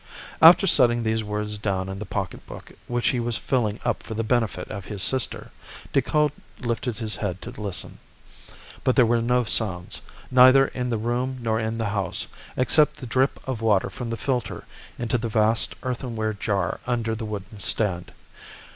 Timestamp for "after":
0.41-0.65